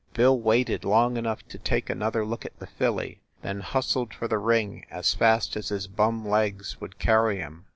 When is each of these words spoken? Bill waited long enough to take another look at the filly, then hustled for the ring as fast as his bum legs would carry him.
Bill 0.15 0.35
waited 0.39 0.83
long 0.83 1.15
enough 1.15 1.47
to 1.49 1.59
take 1.59 1.87
another 1.87 2.25
look 2.25 2.43
at 2.43 2.57
the 2.57 2.65
filly, 2.65 3.21
then 3.43 3.59
hustled 3.59 4.15
for 4.15 4.27
the 4.27 4.39
ring 4.39 4.83
as 4.89 5.13
fast 5.13 5.55
as 5.55 5.69
his 5.69 5.85
bum 5.85 6.27
legs 6.27 6.81
would 6.81 6.97
carry 6.97 7.37
him. 7.37 7.65